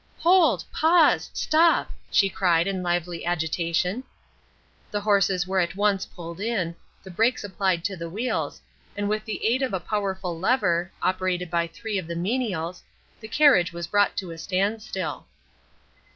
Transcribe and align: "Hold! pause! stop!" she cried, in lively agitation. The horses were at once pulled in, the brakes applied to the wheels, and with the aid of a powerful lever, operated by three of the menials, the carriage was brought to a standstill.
"Hold! 0.17 0.63
pause! 0.73 1.29
stop!" 1.31 1.91
she 2.09 2.27
cried, 2.27 2.65
in 2.65 2.81
lively 2.81 3.23
agitation. 3.23 4.03
The 4.89 5.01
horses 5.01 5.45
were 5.45 5.59
at 5.59 5.75
once 5.75 6.07
pulled 6.07 6.39
in, 6.41 6.75
the 7.03 7.11
brakes 7.11 7.43
applied 7.43 7.83
to 7.83 7.95
the 7.95 8.09
wheels, 8.09 8.59
and 8.97 9.07
with 9.07 9.25
the 9.25 9.45
aid 9.45 9.61
of 9.61 9.73
a 9.75 9.79
powerful 9.79 10.39
lever, 10.39 10.91
operated 11.03 11.51
by 11.51 11.67
three 11.67 11.99
of 11.99 12.07
the 12.07 12.15
menials, 12.15 12.81
the 13.19 13.27
carriage 13.27 13.73
was 13.73 13.85
brought 13.85 14.17
to 14.17 14.31
a 14.31 14.39
standstill. 14.39 15.27